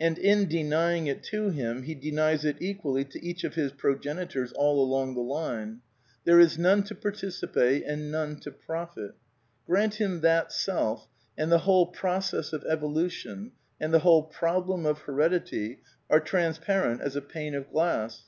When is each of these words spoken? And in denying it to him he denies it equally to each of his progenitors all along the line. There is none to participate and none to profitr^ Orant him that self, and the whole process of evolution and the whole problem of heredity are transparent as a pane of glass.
And 0.00 0.16
in 0.16 0.48
denying 0.48 1.06
it 1.06 1.22
to 1.24 1.50
him 1.50 1.82
he 1.82 1.94
denies 1.94 2.46
it 2.46 2.56
equally 2.60 3.04
to 3.04 3.22
each 3.22 3.44
of 3.44 3.56
his 3.56 3.72
progenitors 3.72 4.50
all 4.52 4.82
along 4.82 5.12
the 5.12 5.20
line. 5.20 5.82
There 6.24 6.40
is 6.40 6.56
none 6.56 6.82
to 6.84 6.94
participate 6.94 7.84
and 7.84 8.10
none 8.10 8.36
to 8.40 8.50
profitr^ 8.52 9.12
Orant 9.68 9.96
him 9.96 10.22
that 10.22 10.50
self, 10.50 11.08
and 11.36 11.52
the 11.52 11.58
whole 11.68 11.88
process 11.88 12.54
of 12.54 12.64
evolution 12.64 13.52
and 13.78 13.92
the 13.92 13.98
whole 13.98 14.22
problem 14.22 14.86
of 14.86 15.00
heredity 15.00 15.80
are 16.08 16.20
transparent 16.20 17.02
as 17.02 17.14
a 17.14 17.20
pane 17.20 17.54
of 17.54 17.70
glass. 17.70 18.22